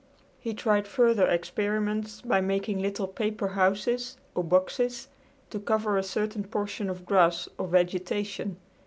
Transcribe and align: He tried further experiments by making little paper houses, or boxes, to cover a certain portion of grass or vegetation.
He 0.39 0.55
tried 0.55 0.87
further 0.87 1.27
experiments 1.27 2.21
by 2.21 2.41
making 2.41 2.79
little 2.81 3.05
paper 3.07 3.49
houses, 3.49 4.17
or 4.33 4.43
boxes, 4.43 5.09
to 5.51 5.59
cover 5.59 5.95
a 5.95 6.01
certain 6.01 6.43
portion 6.43 6.89
of 6.89 7.05
grass 7.05 7.47
or 7.59 7.67
vegetation. 7.67 8.57